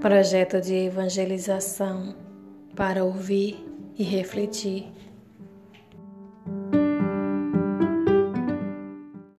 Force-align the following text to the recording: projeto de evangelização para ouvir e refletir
projeto 0.00 0.62
de 0.62 0.74
evangelização 0.86 2.14
para 2.74 3.04
ouvir 3.04 3.62
e 3.98 4.02
refletir 4.02 4.90